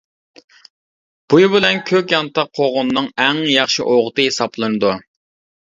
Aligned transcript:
بۇيا 1.33 1.49
بىلەن 1.57 1.83
كۆك 1.91 2.15
يانتاق 2.15 2.49
قوغۇننىڭ 2.61 3.11
ئەڭ 3.27 3.43
ياخشى 3.53 3.89
ئوغۇتى 3.93 4.27
ھېسابلىنىدۇ. 4.31 4.97